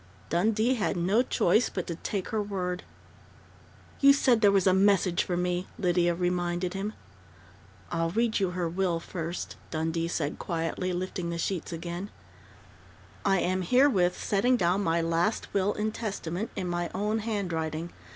Dundee 0.31 0.73
had 0.73 0.97
no 0.97 1.21
choice 1.21 1.69
but 1.69 1.85
to 1.85 1.93
take 1.93 2.29
her 2.29 2.41
word. 2.41 2.81
"You 3.99 4.13
said 4.13 4.41
there 4.41 4.51
was 4.51 4.65
a 4.65 4.73
message 4.73 5.21
for 5.23 5.37
me," 5.37 5.67
Lydia 5.77 6.15
reminded 6.15 6.73
him. 6.73 6.93
"I'll 7.91 8.09
read 8.09 8.39
you 8.39 8.49
her 8.49 8.67
will 8.67 8.99
first," 8.99 9.57
Dundee 9.69 10.07
said 10.07 10.39
quietly, 10.39 10.91
lifting 10.91 11.29
the 11.29 11.37
sheets 11.37 11.71
again: 11.71 12.09
"I 13.23 13.41
am 13.41 13.61
herewith 13.61 14.17
setting 14.17 14.57
down 14.57 14.81
my 14.83 15.01
last 15.03 15.53
will 15.53 15.75
and 15.75 15.93
testament, 15.93 16.49
in 16.55 16.67
my 16.67 16.89
own 16.95 17.19
handwriting. 17.19 17.91